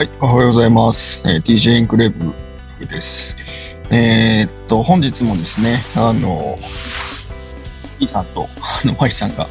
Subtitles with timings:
[0.00, 1.20] はい、おはようございます。
[1.26, 2.10] えー DJ インクレー
[2.78, 3.36] ブです。
[3.90, 6.58] えーっと、本日もですね、あの、
[7.98, 9.46] イーさんと、あの、マイさんが、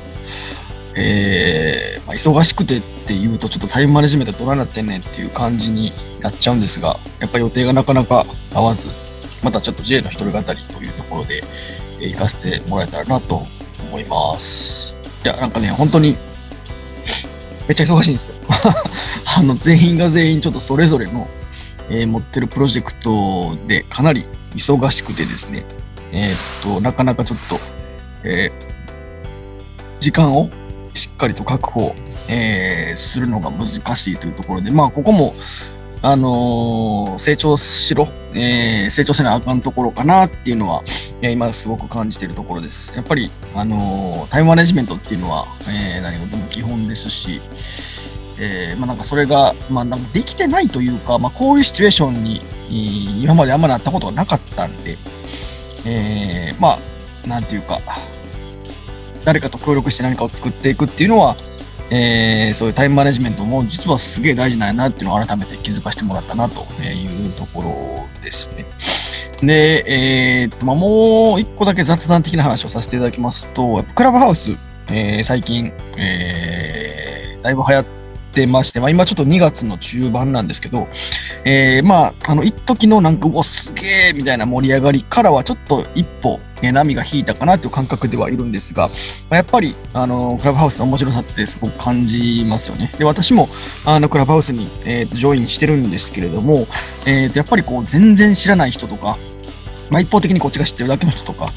[0.95, 8.87] えーまあ、忙しくてっていうと、ちょっとタイムマネジメントどうなってんねんっていう感じになっちゃうんですが、やっぱり予定がなかなか合わず、
[9.43, 11.43] またちょっと J の一人語りというところで、
[11.99, 13.45] えー行かせてもらえたらなと
[13.87, 14.95] 思います。
[15.23, 16.17] いや、なんかね、本当に、
[17.69, 18.35] めっちゃ忙しいんですよ。
[19.25, 21.27] あの、全員が全員ちょっとそれぞれの、
[21.91, 25.65] えー持ってるプロジェクトでかなり忙しくてですね、
[26.11, 27.59] えーっと、なかなかちょっと、
[28.23, 28.69] えー
[29.99, 30.49] 時間を
[30.93, 31.93] しっかりと確保、
[32.29, 35.35] えするのが難しいというところで、まあ、ここも、
[36.01, 40.83] あの成長しろ、えー成長せなあかんところかなっていうのは、
[41.21, 42.93] えー今すごく感じているところです。
[42.95, 47.41] やっぱり、あのタイムマネジメントっていうのは、えー何事も基本ですし、
[48.37, 54.97] えーまあ、なんかそれが、まあ、なんかできてないというか、まあ、こういうシチュエーションにえー今まであんまりなったことがなかったんで、
[55.85, 56.79] えーま
[57.25, 57.81] あ、なんていうか、
[59.25, 61.35] 誰かと協力して何かを作っていくっていうのは、
[61.91, 68.65] えーそういうタイムマネジメントも実はすげえ大事なんやなっていうのを改めて気づかせてもらったなというところですね。
[69.41, 69.83] で、
[70.41, 74.51] えーっと、まあ、もう一個だけ雑談的な話をさせていただきますと、クラブハウス、
[74.91, 77.98] えー最近、えーだいぶ流行って
[78.47, 80.87] まして、まあ、今ちょっと2月の中盤なんですけど、
[81.45, 88.93] えーまあ、あの、一時のなんか、う、すげえみたいな盛り上がりからはちょっと一歩、ね、波が引いたかなという感覚ではいるんですが、ま
[89.31, 92.91] あやっぱり、あの、クラブハウスの面白さってすごく感じますよね。
[92.97, 93.49] で、私も、
[93.85, 96.67] あの、クラブハウスに、えーとジョインしてるんですけれども、
[97.05, 99.17] えーと、やっぱりこう、全然知らない人とか、
[99.89, 101.47] まあ、一方的にこっちが知ってるだけの人とか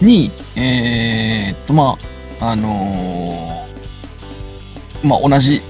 [0.00, 1.98] に、えーっと、ま
[2.40, 3.70] あ、あのー
[5.02, 5.62] まあ、同じ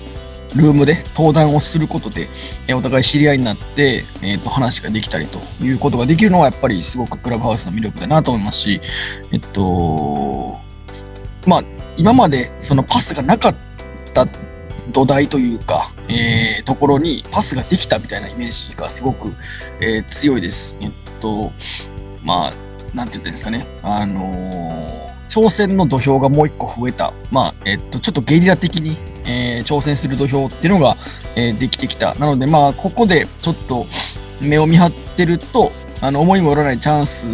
[0.54, 2.28] ルームで登壇をすることで、
[2.66, 8.80] えーお互い知り合いになって、えーっと、話ができたりということができるのは、やっぱりすごくクラブハウスの魅力だなと思いますし、
[9.32, 10.58] えっと、
[11.46, 11.64] まあ、
[11.96, 13.54] 今までそのパスがなかっ
[14.14, 14.26] た
[14.92, 19.32] 土台というか、えーところにパスができたみたいなイメージがすごく、
[19.80, 20.76] えー強いです。
[20.80, 20.90] えっ
[21.20, 21.52] と、
[22.24, 30.96] まあ、なんて言ったらいいんですかね、あのー挑戦の土俵がもう一個増えた、まあ、えっと、ちょっとゲリラ的に、えー挑戦する土俵っていうのが、
[31.36, 32.14] えーできてきた。
[32.14, 33.86] なので、まあ、ここでちょっと
[34.40, 37.26] 目を見張ってると、あの、思いもよらないチャンス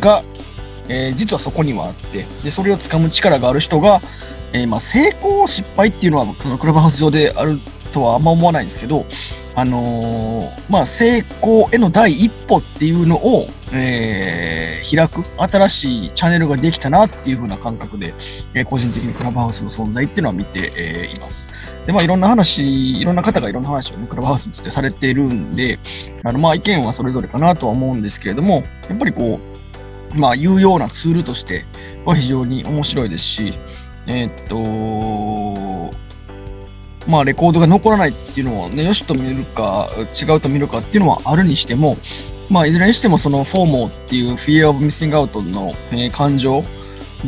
[0.00, 0.22] が、
[0.88, 4.00] えー実はそこにはあって、で、それを掴む力がある人が、
[4.52, 7.60] えーまあ、成功、失敗っていうのは、そのクラブハウス上である
[7.96, 9.06] とはあんま思わないんですけど、
[9.54, 18.14] あのーまあ、成功への第一歩っていうのを、えー開く、新しいチャンネルができたなっていう風な感覚で、
[18.54, 21.46] えー個人的にクラブハウスの存在っていうのは見て、えいます。
[21.86, 25.78] で、まあ、いろんな話、いろんな方がいろんな話をね、クラブハウスについてされているんで、
[26.22, 29.40] あの、まあ、意見はそれぞれかなとは思うんですけれども、やっぱりこ
[30.14, 31.64] う、まあ、有用なツールとして
[32.04, 33.54] は非常に面白いですし、
[34.06, 34.56] えっと、
[37.06, 39.90] まあ、レコードが残らないっていうのをね、よしと見るか、
[40.20, 41.96] 違うと見るかっていうのはあるにしても、
[42.48, 46.64] まあ、いずれにしてもそのフォーモーっていう Fear of Missing Out の、えー感情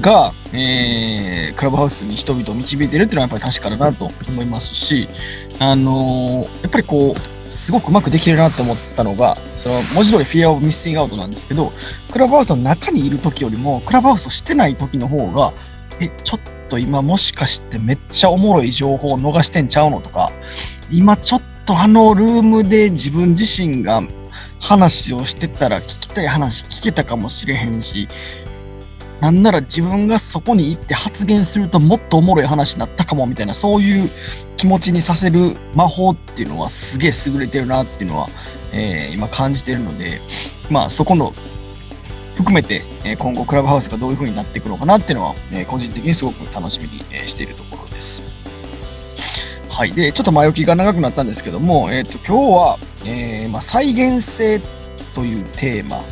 [0.00, 5.08] が、えークラブハウスに人々を導いてるっていうのはやっぱり確かだなと思いますし、
[5.58, 11.72] あのーやっぱりこう、すごくうまくできるなと思ったのが、その文字通り Fear of Missing Out なんですけど、
[12.12, 15.52] クラブハウスの中にいる時よりも、クラブハウスをしてない時の方が、
[16.00, 20.30] え、ちょっとと今もしかしてめっちゃおもろい情報を逃してんちゃうのとか、
[20.90, 24.02] 今ちょっとあのルームで自分自身が
[24.60, 28.08] 話をしてたら聞きたい話聞けたかもしれへんし、
[29.20, 34.10] なんなら自分がそこに行って発言するともっとおもろい話になったかもみたいな、そういう
[34.56, 38.28] 気持ちにさせる魔法っていうのはすげえ優れてるなっていうのは、
[38.72, 40.20] えー今感じてるので、
[40.70, 41.34] まあそこの
[42.38, 48.22] 含めて、え今後クラブハウスがどういう風になっていくのかなっていうのは、え個人的にすごく楽しみに、えしているところです。
[49.68, 49.92] はい。
[49.92, 54.60] で、ちょっと前置きが長くなったんですけども、えっ、と、今日は、えーまあ、再現性
[55.16, 56.04] というテーマ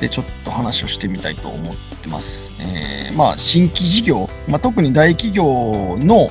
[0.00, 2.52] でちょっと話をしてみたいと思ってます。
[2.60, 6.28] えーまあ、新規事業、まあ、特に大企業の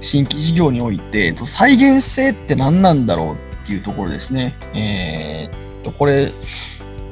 [0.00, 4.56] 新規事業において、えっと再現性って何なんだろうっていうところですね。
[4.74, 6.32] えっと、これ、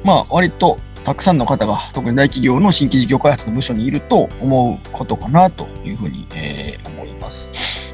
[0.03, 7.49] まあ、割とたくさんの方が、特に大企業の新規事業開発の部署にいると思うことかなというふうに、えー思います。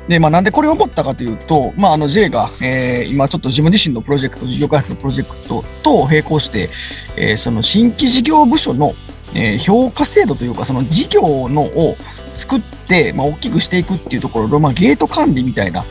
[0.07, 6.69] で、まあ、なんでこれを思ったかというと、まあ、あの J が、えー今ちょっと自分自身のプロジェクト、事業開発のプロジェクトと並行して、
[7.15, 8.93] えーその新規事業部署の、
[9.33, 11.95] えー評価制度というか、その事業のを
[12.35, 15.85] 作って、まあ、大きくしていくっていうところの、まあ、ゲート管理みたいな、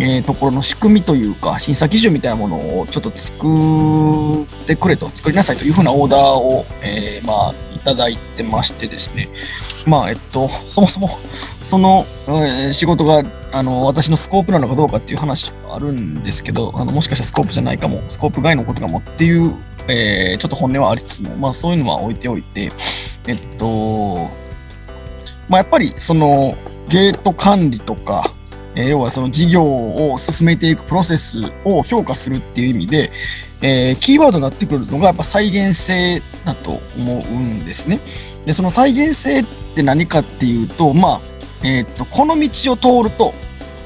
[0.00, 9.28] えーところの仕組みというか、審査基準みたいなものをちょっと作ってくれと、作りなさいというふうなオーダーを、えーまあ、いただいてましてですね、
[9.86, 11.10] まあ、えっと、そもそも、
[11.62, 19.54] その、えー仕事が、あの、私のスコープなのかどうかっていう話はあるんですけど、あの、もしかしたらスコープじゃないかも、スコープ外のことかもっていう、
[19.88, 22.70] えーちょっと本音はありつつも、まあ、そういうのは置いておいて、
[23.26, 24.28] えっと、
[25.48, 26.54] まあ、やっぱり、その、
[26.88, 28.32] ゲート管理とか、
[28.78, 33.10] えー要はその事業を進めていくプロセスを評価するっていう意味で、
[33.60, 38.00] えーキーワードになってくるのがやっぱ再現性だと思うんですね。
[38.46, 39.44] で、その再現性っ
[39.74, 41.20] て何かっていうと、ま
[41.62, 43.34] あ、えーっと、この道を通ると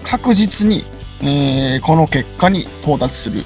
[0.05, 0.85] 確実に、
[1.23, 3.45] えーこの結果に到達する。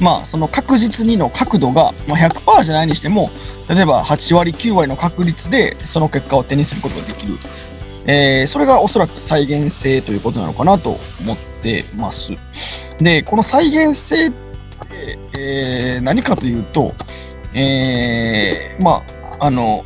[0.00, 3.30] まあ、その確実にの角度が、まあ、100%じゃないにしても、
[3.68, 7.36] 例えば8割、9割の確率でその結果を手にすることができる。
[8.08, 12.32] えーそれがおそらく再現性ということなのかなと思ってます。
[12.98, 16.94] で、この再現性って、えー何かというと、
[17.54, 19.04] えーま
[19.38, 19.84] あ、あの、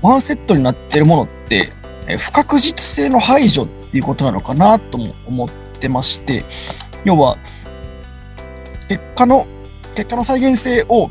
[0.00, 1.72] ワンセットになってるものって、
[2.06, 5.48] え不確実性の排除っていうことなのかなとも思っ
[5.80, 6.44] てまして、
[7.04, 7.36] 要は、
[8.88, 9.46] 結果の、
[9.96, 11.10] 結果の再現性を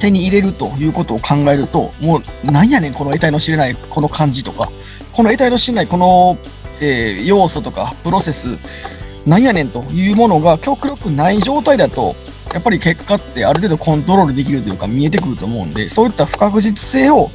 [0.00, 4.70] 手に入れるということを考えると、もう、なんやねん、この得体の知れないこの感じとか、
[5.12, 6.38] この得体の知れないこの、
[6.80, 8.46] えー要素とか、プロセス、
[9.26, 12.16] なんやねんというものが極力ない状態だと、
[12.52, 17.30] やっぱり結果ってある程度コントロールできるというか見えてくると思うんで、そういった不確実性を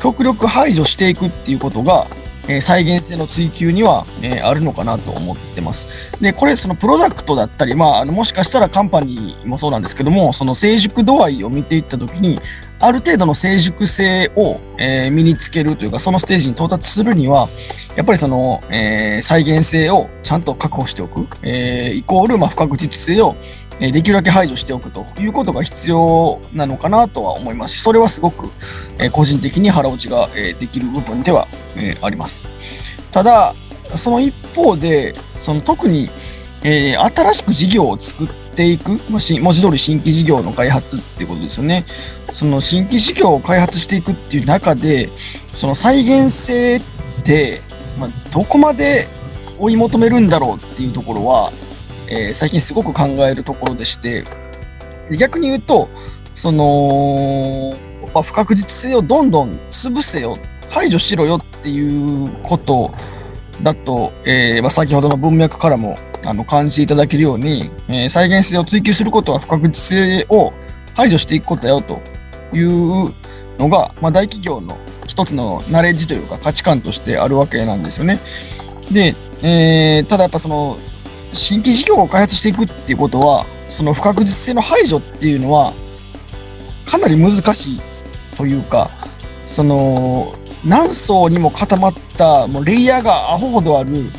[0.00, 2.08] 極力排除していくっていうことが、
[2.48, 5.88] え再現性の追求には、えあるのかなと思ってます。
[6.20, 12.40] で、これ、そのプロダクトだったり、まあ、あのもしかしたらカンパニーもそうなんですけども、その成熟度合いを見ていったときに、
[12.78, 17.48] ある程度の成熟性を、え身につけるというか、そのステージに到達するには、
[17.96, 23.34] やっぱりその、え再現性をちゃんと確保しておく、えイコール、ま、不確実性を、
[23.80, 28.50] えできるだけ排除しておくということが必要なのかなとは思いますし、それはすごく、
[28.98, 31.46] え個人的に腹落ちが、えできる部分では、
[31.76, 32.42] えあります。
[33.12, 33.54] ただ、
[33.96, 36.08] その一方で、その特に、
[36.64, 41.84] え新しく事業を作っていく、ま文字通り新規事業の開発っていうことですよね。
[42.32, 45.10] その新規事業を開発していくっていう中で、
[45.54, 46.82] その再現性っ
[47.24, 47.60] て、
[47.98, 49.06] ま、どこまで
[49.58, 51.52] 追い求めるんだろうっていうところは、
[52.08, 54.24] えー最近すごく考えるところでして、
[55.18, 55.88] 逆に言うと、
[56.34, 57.72] その、
[58.14, 60.36] まあ不確実性をどんどん潰せよ、
[60.70, 62.92] 排除しろよっていうこと
[63.62, 70.52] だと、えーまあ、先ほどの文脈からもあの感じていただけるように、えー再現性を追求することは不確実性を
[70.94, 72.00] 排除していくことだよと
[72.56, 73.12] いう
[73.58, 74.76] のが、まあ、大企業の
[75.06, 78.20] 一つのナレッジというか価値観としてあるわけなんですよね。
[78.90, 80.78] で、えーただやっぱその
[81.32, 85.72] 新規事業を開発していくっていうことは、その不確実性の排除っていうのは、
[86.86, 87.80] かなり難しい
[88.36, 88.90] というか、
[89.46, 90.34] その
[90.64, 94.10] 何層にも固まったもうレイヤーがアホほどある、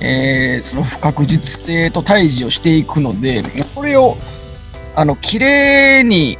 [0.00, 4.16] えーその不確実性と対峙をしていくので、それを
[4.94, 6.38] あの綺麗に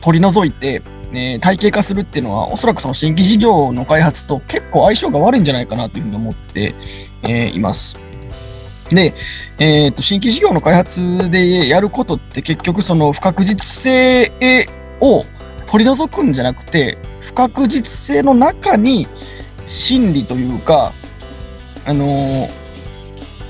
[0.00, 0.82] 取り除いて、
[1.12, 6.74] えー体系化するっていうのは、おそらくその新規事業の開発と結構相性が悪いんじゃないかなというふうに思って、
[7.22, 8.05] えーいます。
[8.88, 9.14] で、
[9.58, 14.30] えーと、新規事業の開発でやることって結局その不確実性
[15.00, 15.24] を
[15.66, 19.06] 取り除くんじゃなくて、不確実性の中に
[19.66, 20.92] 心理というか、
[21.84, 22.50] あのー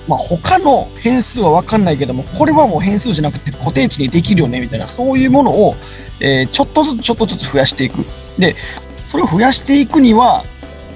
[0.08, 5.74] まあ、他の変数は分かんないけども、これはもう変数じゃなくて固定値にできるよねみたいな、そういうものを、
[6.20, 8.04] えーちょっとずつちょっとずつ増やしていく。
[8.38, 8.54] で、
[9.04, 10.44] それを増やしていくには、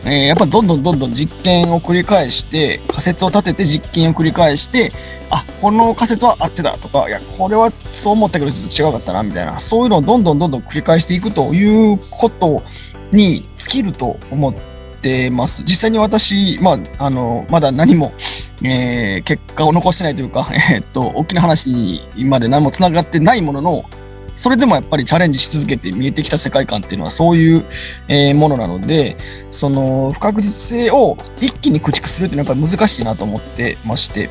[0.05, 4.93] えーやっぱどんどんどんどん実験を繰り返して、仮説を立てて実験を繰り返して、
[5.29, 12.63] あ、この仮説は合ってたとか、いや、これはそう思ったけどちょっと違うかったなみたいな、そういうのをどんどんどんどん繰り返していくということ
[13.13, 14.55] に尽きると思っ
[15.03, 15.63] てます。
[15.63, 18.13] 実際に私、まあ、あの、まだ何も、
[18.63, 23.85] えー結果を残してないというか、 えーっと、大きな話にまで何もつながってないものの、
[24.41, 29.19] それでもやっぱりチャレンジし続けて見えてきた世界観っていうのはそういう、ものなので、
[29.51, 34.31] その不確実性を一気に駆逐するっていうのはやっぱり難しいなと思ってまして、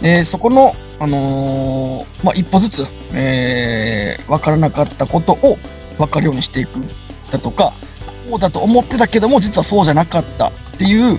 [0.00, 5.58] えそこの、あのまあ、一歩ずつ、えー、分からなかったことを
[5.96, 6.78] 分かるようにしていく
[7.32, 7.74] だとか、
[8.30, 11.18] こうだと思ってたけども、実はそうじゃなかったっていう、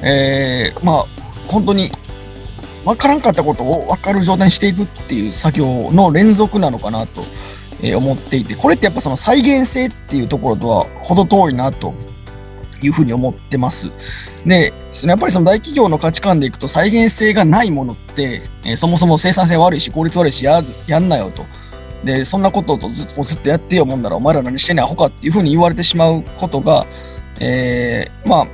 [0.00, 1.06] えーまあ、
[1.48, 1.90] 本当に
[2.86, 7.22] 分からんかったことを分かる状態にしていくっていう作業の連続なのかなと、
[7.84, 11.92] え思っていて、これってやっぱその再現性っていうところとは程遠いなと
[12.82, 13.90] いうふうに思ってます。
[14.46, 14.72] で、
[15.04, 21.44] やっぱりその大企業の価値観でいくと再現性がないものって、えそもそも生産性悪いし効率悪いしややんなよと。
[22.04, 26.86] で、そんなこととずっとずっとやってよもんならお前ら何してんねんアホかっていうふうに言われてしまうことが、
[27.40, 28.46] えーま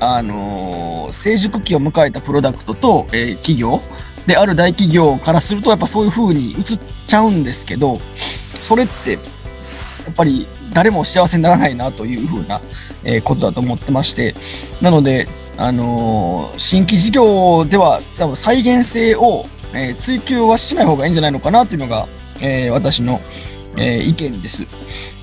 [0.00, 3.80] あ、あのー成熟期を迎えたプロダクトと、えー企業
[4.26, 8.00] である大企業からするとやっぱそういうふうに映っちゃうんですけど、
[8.64, 9.18] それってや
[10.10, 12.60] っぱり誰も幸せにならないなというふうな、
[13.04, 14.34] えことだと思ってまして、
[14.80, 22.08] なので、あの新規事業では多分再現性を、え追求はしない方がいいんじゃないのかなっていうのが、
[22.40, 23.20] え私の、
[23.76, 24.66] え意見です。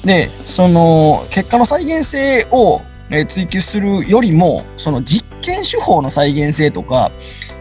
[0.04, 2.82] で、その結果の再現性を、
[3.28, 7.12] 追求するよりも、その実験手法の再現性とか、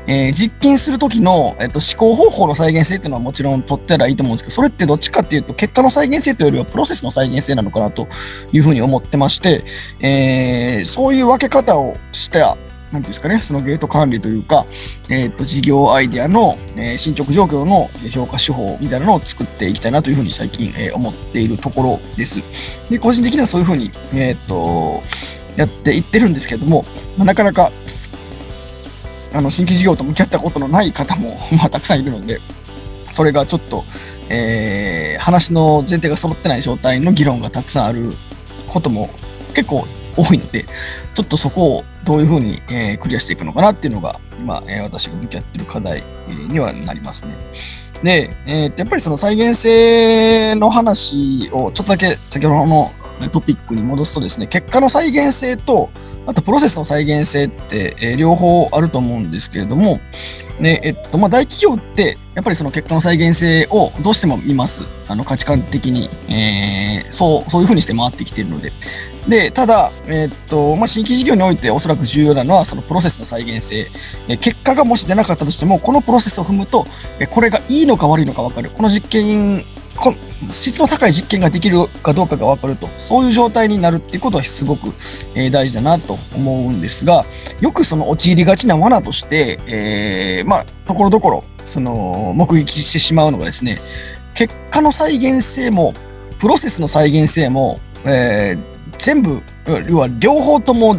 [0.06, 8.08] えー実験するときの、えっと思考方法の再現性っていうのはもちろん取ったらいいと思うんですけど、それってどっちかっていうと、結果の再現性というよりはプロセスの再現性なのかなと
[8.52, 9.64] いうふうに思ってまして、
[10.00, 12.56] えーそういう分け方をした、
[12.92, 14.66] なんていうんですかね、そのゲート管理というか、
[15.08, 22.38] えっと事業アイデアの、えー進捗状況の評価手法みたいなのを作っていきたいなというふうに最近、えー思っているところです。
[22.88, 25.02] で、個人的にはそういうふうに、えっと、
[25.56, 26.84] やっていってるんですけれども、
[27.16, 27.70] まあなかなか、
[29.32, 32.40] あの、新規事業と向き合ったことのない方も、 まあ、たくさんいるので、
[33.12, 33.84] それがちょっと、
[34.28, 38.14] えー話の前提が揃ってない状態の議論がたくさんある
[38.68, 39.10] ことも
[39.54, 40.64] 結構多いので、
[41.14, 46.02] ちょっとそこをどういうふうに、えークリアしていくのかなっていうのが、今、えー私が向き合っている課題、
[46.48, 47.34] にはなりますね。
[48.02, 52.90] で、えーやっぱりその再現性の話をちょっとだけ先ほどの
[53.30, 55.90] トピックに戻すとですね、結果の再現性と、
[56.26, 60.00] あとプロセスの再現性って、えー両方あると思うんですけれども、
[60.58, 64.84] ねえっとまあ、大企業ってやっぱりその結果の再現性をどうしても見ます。
[65.08, 68.72] あの価値観的に、えーそう、そういうふうにして回ってきているので。
[69.28, 73.90] で、ただ、えっと、まあ、新規事業においておそらく重要なのはそのプロセスの再現性。
[74.28, 76.86] え結果がもし出なかったとしても、このプロセスを踏むと、
[77.18, 78.70] えこれがいいのか悪いのか分かる。
[78.70, 79.64] この実験、
[79.96, 80.14] こ
[80.48, 84.92] 質の高い実験ができるかどうかが分かると、そういう状態になるっていうことはすごく、
[85.34, 87.24] えー大事だなと思うんですが、
[87.60, 93.80] よくその陥りがちな罠として、えーまあ、ところどころ、その、目撃してしまうのがですね、
[94.34, 95.92] 結果の再現性も、
[96.38, 99.40] プロセスの再現性も、えー全部、
[99.88, 100.96] 要は両方とも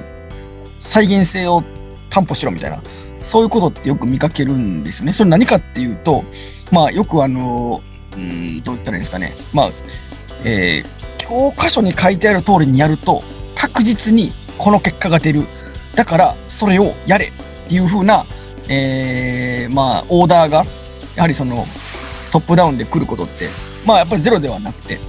[0.79, 1.63] 再現性を
[2.09, 2.81] 担保しろみたいな、
[3.21, 5.13] そういうことってよく見かけるんですよね。
[5.13, 6.23] それ何かっていうと、
[6.71, 7.81] まあ、よくあの、
[8.15, 9.33] うん、どう言ったらいいんですかね。
[9.53, 9.71] まあ、
[10.43, 11.01] えー
[11.31, 13.23] 教科書に書いてある通りにやると、
[13.55, 15.45] 確実にこの結果が出る。
[15.95, 17.31] だから、それをやれっ
[17.69, 18.25] ていう風な、
[18.67, 20.65] えーまあ、オーダーが、
[21.15, 21.67] やはりその、
[22.31, 23.49] トップダウンで来ることって、
[23.85, 24.99] まあ、やっぱりゼロではなくて、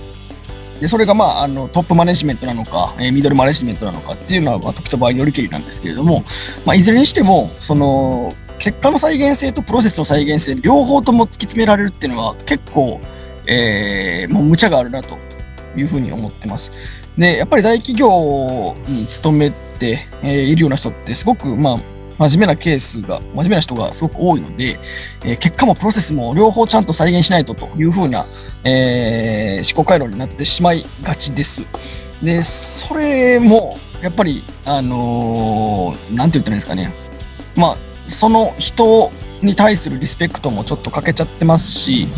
[0.80, 6.25] でそれが、まあ、あのトップマネジメントなのか、えーミドルマネジメントなのかっていうのは、まあ、時と場合によりけりなんですけれども、
[6.64, 8.32] まあ、いずれにしても、その、
[8.62, 13.00] 結果の再現性とプロセスの再現性、両方とも突き詰められるっていうのは、結構、
[13.45, 15.19] えーもう無茶があるなと
[15.76, 16.71] いうふうに思ってます。
[17.19, 24.78] で、やっぱり大企業に勤めて、えーいるような人って、すごく、まあ、真面目なケースが、真面目な人がすごく多いので、
[25.25, 28.26] えー結果もプロセスも両方ちゃんと再現しないとというふうな、
[28.62, 31.62] えー思考回路になってしまいがちです。
[32.23, 36.92] で、それも、やっぱり、あのーなんて言ったらいいんですかね。
[37.57, 39.11] まあ、その人
[39.42, 42.09] に対するリスペクトもちょっと欠けちゃってますし、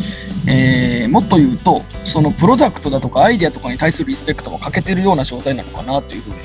[0.47, 6.37] えーもっと言うと、そのプロダクトだとかアイデアとかに対するリスペクトも欠けてるような状態なのかなというふうに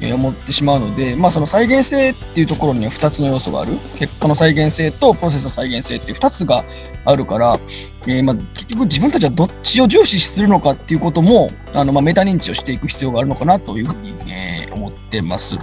[0.00, 3.72] 思ってしまうので、まあ、その再現性っていうところには2つの要素がある。
[3.96, 6.64] 結果の再現性とプロセスの再現性っていう2つが
[7.04, 7.58] あるから、
[8.06, 15.56] えーまあ、結局自分たちはどっちを重視するのかっていうことも、あのまあ、メタ認知をしていく必要があるのかなというふうに、えー思ってます。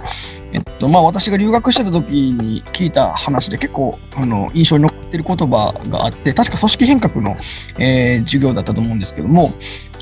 [0.52, 7.36] えっとまあ、私が留学してた時に聞いた話で結構あの印象に残ってる言葉があって、確か組織変革の、
[7.78, 9.52] えー授業だったと思うんですけども、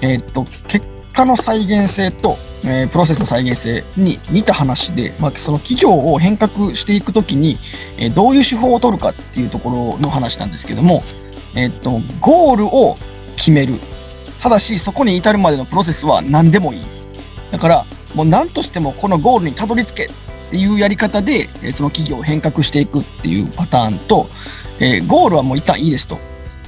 [0.02, 0.86] えっと結
[1.20, 7.58] 果の再現性と、えープロセスの再現性に似た話で、まあ、その企業を変革していくときに、
[7.98, 11.02] えーどういう手法を取るかっていうところの話なんですけども、
[11.54, 12.96] えっとゴールを
[13.36, 13.74] 決める。
[14.40, 16.80] ただし、そこに至るまでのプロセスは何でもいい。
[17.50, 20.08] だから、もう何としてもこのゴールにたどり着けっ
[20.50, 24.28] ていうやり方で、えその企業を変革していくっていうパターンと、
[24.78, 26.18] えーゴールはもう一旦いいですと。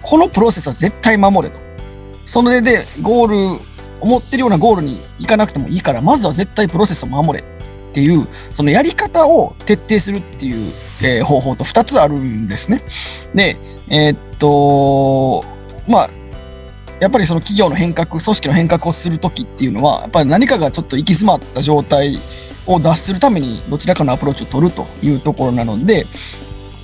[0.02, 1.62] このプロセスは絶対守れと。
[2.26, 3.60] それで、ゴール、
[4.02, 12.82] 思ってるようなゴールに行かなくてもいいから、まずは絶対プロセスを守れっていう、そのやり方を徹底するっていう、えー方法と2つあるんですね。
[13.34, 13.56] で、
[13.88, 15.44] えーっと、
[15.88, 16.10] まあ、
[17.00, 22.18] やっぱりその企業の変革、組織の変革をするときっていうのは、やっぱり何かがちょっと行き詰まった状態
[22.66, 26.06] を脱するためにどちらかのアプローチを取るというところなので、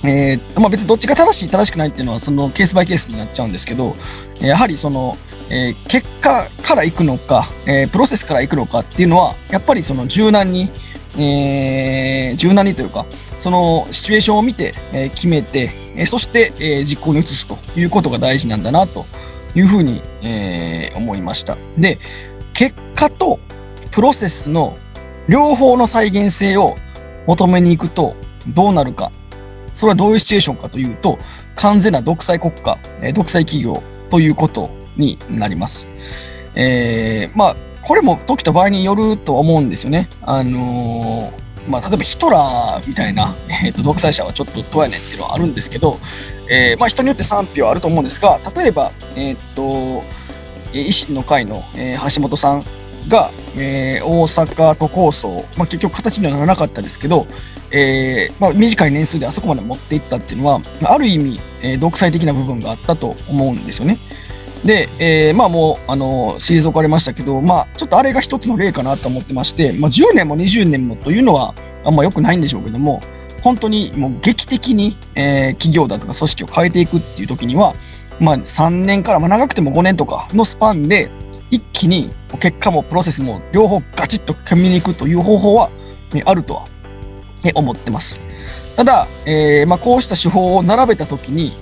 [0.03, 3.95] えーまあ、別にどっちが正しい正しくないっていうのはそのケースバイケースになっちゃうんですけど
[4.39, 5.17] やはりその、
[5.49, 10.69] えー、結果からいくのか、えー、プロセスからいくのかっていうのはやっぱりその柔軟に、
[11.17, 13.05] えー、柔軟にというか
[13.37, 19.05] そのシチュエーションを見て、えー、決めて、えー、そして、えー、実行に移すということが大事なんだなと
[19.55, 21.57] いうふうに、えー、思いました。
[21.77, 21.99] で
[22.53, 23.39] 結果と
[23.91, 24.77] プロセスの
[25.27, 26.77] 両方の再現性を
[27.25, 28.15] 求めに行くと
[28.47, 29.11] どうなるか
[29.73, 31.19] それはどういうシチュエーションかというと、
[31.55, 35.87] 完全な独裁国家、え独裁企業ということになります。
[36.55, 40.09] えー、まあ、これも時と場合によると思うんですよね。
[40.21, 45.97] あのー、まあ、例えばヒトラーみたいな、えーと、独裁者はちょっとどうやねんっていうのはあるんですけど、
[46.49, 50.03] えー、まあ、人によって賛否はあると思うんですが、例えば、えっ、と、
[50.73, 52.65] 維新の会の、え橋本さん
[53.07, 57.25] が、えー、大阪都構想、まあ、結局形にはならなかったですけど、
[57.71, 63.99] えーまあ、短い年数であそこまで持っていったっていうのは、ある意味、えー、独裁的な部分があったと思うんですよね。
[64.65, 71.53] で、えー、まあもう、あの、退かれましたけど、まあ、ちょっとあれが一つの例かなと思ってまして、まあ、10年も20年もというのは、
[71.85, 73.01] あんま良くないんでしょうけども、
[73.41, 77.73] 本当にもう劇的に、えー、企業だとか組織を変えていくっていう時には、
[78.19, 81.09] まあ、3年から、まあ、長くても5年とかのスパンで、
[81.51, 85.71] 一気に結果もプロセスも両方ガチッと組みに行くという方法は、
[86.13, 86.65] ね、あるとは
[87.55, 88.17] 思ってます。
[88.75, 91.53] ただ、えー、まあ、こうした手法を並べたときに、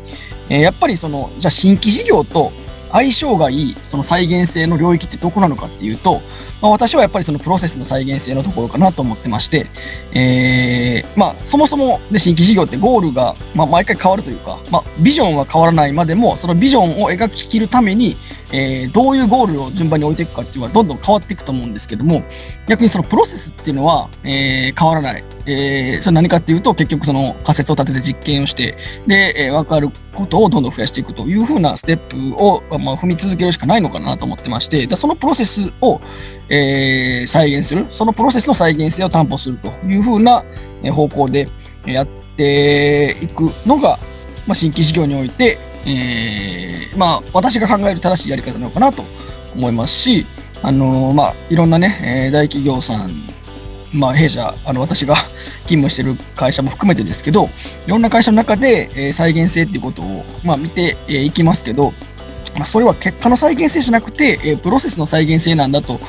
[0.49, 2.51] えー、やっぱりその、じゃあ新規事業と
[2.91, 6.21] 相性がいいその再現性の領域ってどこなのかっていうと、
[6.61, 9.67] まあ、私はやっぱりそのプロセスの再現性のところかなと思ってまして、
[10.13, 18.17] えー、まあ、そもそも、ね、新規事業ってゴールが、ま、毎回変わるというか、ま、ビジョンは変わらないまでも、そのビジョンを描ききるために、
[18.51, 22.23] えー、どういうゴールを順番に置いていくかっていうのはどんどん変わっていくと思うんですけども、
[22.67, 25.23] 逆にそのプロセスっていうのは、えー、変わらない。
[25.45, 35.99] えー、それ何かっていうと、結局その仮説を立てて実験をして、で、えー、分かることをどんどん増やしていくというふうなステップを、まあ、踏み続けるしかないのかなと思ってまして、そのプロセスを、
[36.49, 40.43] えー、再現する、そのプロセスの再現性を担保するというふうな
[40.93, 41.49] 方向で
[41.85, 43.99] やっていくのが、
[44.45, 49.03] まあ、新規事業において、えー、まあ、私が考える正しいやり方なのかなと
[49.55, 50.25] 思いますし、
[50.61, 53.27] あのー、まあ、いろんなね、えー、大企業さん
[53.93, 55.15] まあ、弊社、あの私が
[55.65, 57.49] 勤務してる会社も含めてですけど、
[57.85, 61.93] いろんな会社の中で、え、再現性っていうことを、まあ、見てい、えー、きますけど、
[62.55, 65.99] まあ、それは結果の再現性じゃなくて、え、プロセスの再現性なんだと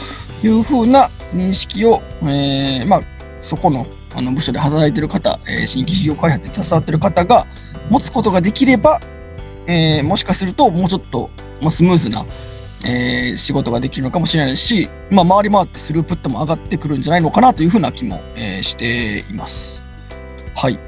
[0.43, 3.03] いうふうな認識を、えまあ、
[3.43, 7.47] そこのあの部署で働いてる方、え、新規事業開発に携わってる方が
[7.91, 9.01] 持つことができれば、
[9.69, 12.27] えー、もしかするともうちょっと、まあ、スムーズな
[12.85, 19.83] えー、仕事ができるのかもしれないし、まあ、回り回ってスループットも上がってくるんじゃないのかなというふうな気も、えー、しています。
[20.55, 20.79] はい。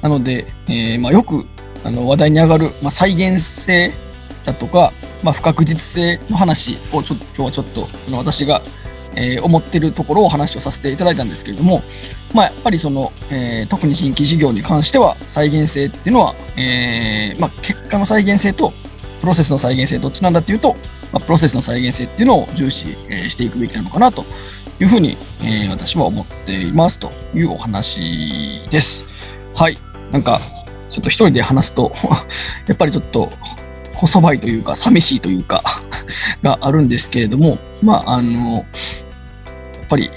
[0.00, 1.44] なので、えー、まあ、よく
[1.82, 3.92] あの話題に上がる、まあ、再現性
[4.44, 8.62] だとか、まあ、不確実性の話をちょっと今日はちょっとあの私が、
[9.16, 11.82] えー、思ってるところを話をさせていただいたんですけれども、
[12.32, 18.72] まあ、やっぱりその、えー、特に新規事業に関しては再現性っていうのは、えーまあ、結果の再現性と
[19.20, 20.74] プロセスの再現性どっちなんだっていうと、
[21.12, 24.24] まあ、プロセスの再現性っていうのを重視、えしていくべきなのかなと
[24.80, 29.04] いうふうに、えー、私は思っていますというお話です。
[29.54, 29.78] はい。
[30.10, 30.40] なんか、
[30.90, 31.92] ちょっと一人で話すと
[32.68, 33.32] やっぱりちょっと、
[33.96, 35.62] こそばいというか、寂しいというか
[36.42, 38.66] があるんですけれども、まあ、あの、
[39.94, 40.10] ぱり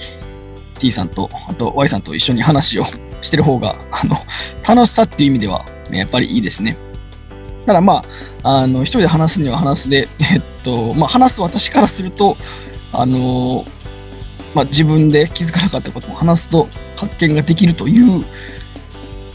[0.78, 2.84] T さんと、あと Y さんと一緒に話を
[3.20, 4.16] してる方が、あの、
[4.66, 6.76] 楽しさっていう意味では、やっぱりいいですね。
[7.66, 8.02] ただま
[8.42, 12.36] あ、あの、一人で話すには話すで、えっと、まあ、話す私からすると、
[12.92, 13.64] あの、
[14.54, 18.24] まあ、自分で気づかなかったことも話すと発見ができるという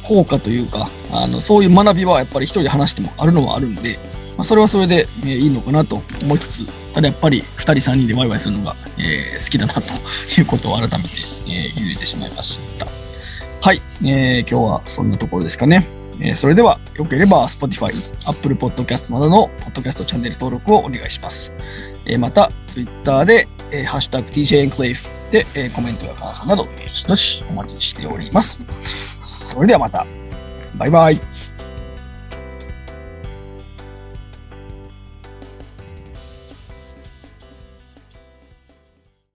[0.03, 3.99] 効果というか、あのそういう学びはやっぱり一人で話してもあるのはあるんで、
[4.37, 9.81] まあ、それはそれで、えー、いいのかなと思いつつ、ただやっぱり2人3人でワイワイするのが、えー、好きだなと
[10.39, 11.15] いうことを改めて、
[11.45, 12.87] えー、言えてしまいました。
[13.61, 15.87] はい、えー、今日はそんなところですかね。
[16.19, 17.93] えそれでは、よければ Spotify、
[18.25, 21.51] Apple Podcast などのポッドキャストチャンネル登録をお願いします。
[22.05, 28.59] えまた、Twitter で、えハッシュタグ TJ エンクレイフで、えコメントや感想など、どしどしお待ちしております。
[29.23, 30.05] それではまた。
[30.75, 31.32] バイバイ。